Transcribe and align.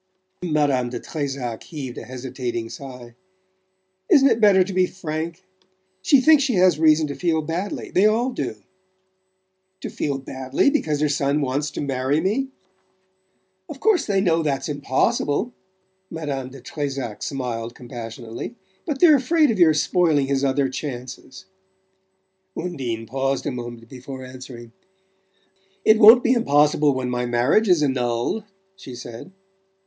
Madame 0.43 0.89
de 0.89 0.99
Trezac 0.99 1.61
heaved 1.61 1.95
a 1.95 2.05
hesitating 2.05 2.71
sigh. 2.71 3.13
"Isn't 4.09 4.29
it 4.29 4.41
better 4.41 4.63
to 4.63 4.73
be 4.73 4.87
frank? 4.87 5.43
She 6.01 6.19
thinks 6.21 6.41
she 6.41 6.55
has 6.55 6.79
reason 6.79 7.05
to 7.05 7.13
feel 7.13 7.43
badly 7.43 7.91
they 7.91 8.07
all 8.07 8.31
do." 8.31 8.55
"To 9.81 9.91
feel 9.91 10.17
badly? 10.17 10.71
Because 10.71 11.01
her 11.01 11.07
son 11.07 11.39
wants 11.39 11.69
to 11.69 11.81
marry 11.81 12.19
me?" 12.19 12.49
"Of 13.69 13.79
course 13.79 14.07
they 14.07 14.21
know 14.21 14.41
that's 14.41 14.67
impossible." 14.67 15.53
Madame 16.09 16.49
de 16.49 16.61
Trezac 16.61 17.21
smiled 17.21 17.75
compassionately. 17.75 18.55
"But 18.87 19.01
they're 19.01 19.17
afraid 19.17 19.51
of 19.51 19.59
your 19.59 19.75
spoiling 19.75 20.25
his 20.25 20.43
other 20.43 20.67
chances." 20.67 21.45
Undine 22.57 23.05
paused 23.05 23.45
a 23.45 23.51
moment 23.51 23.87
before 23.87 24.25
answering, 24.25 24.71
"It 25.85 25.99
won't 25.99 26.23
be 26.23 26.33
impossible 26.33 26.95
when 26.95 27.11
my 27.11 27.27
marriage 27.27 27.69
is 27.69 27.83
annulled," 27.83 28.45
she 28.75 28.95
said. 28.95 29.31